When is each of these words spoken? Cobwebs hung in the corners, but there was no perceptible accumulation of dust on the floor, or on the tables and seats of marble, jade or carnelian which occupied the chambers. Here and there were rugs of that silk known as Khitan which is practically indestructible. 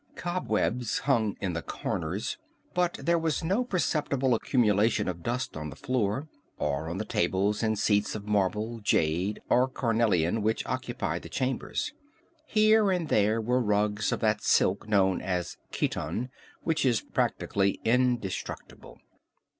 Cobwebs 0.15 0.97
hung 1.05 1.37
in 1.41 1.53
the 1.53 1.61
corners, 1.61 2.39
but 2.73 2.93
there 2.95 3.19
was 3.19 3.43
no 3.43 3.63
perceptible 3.63 4.33
accumulation 4.33 5.07
of 5.07 5.21
dust 5.21 5.55
on 5.55 5.69
the 5.69 5.75
floor, 5.75 6.27
or 6.57 6.89
on 6.89 6.97
the 6.97 7.05
tables 7.05 7.61
and 7.61 7.77
seats 7.77 8.15
of 8.15 8.25
marble, 8.27 8.79
jade 8.79 9.43
or 9.47 9.67
carnelian 9.67 10.41
which 10.41 10.65
occupied 10.65 11.21
the 11.21 11.29
chambers. 11.29 11.93
Here 12.47 12.89
and 12.89 13.09
there 13.09 13.39
were 13.39 13.61
rugs 13.61 14.11
of 14.11 14.21
that 14.21 14.41
silk 14.41 14.89
known 14.89 15.21
as 15.21 15.57
Khitan 15.71 16.31
which 16.63 16.83
is 16.83 17.01
practically 17.01 17.79
indestructible. 17.85 18.97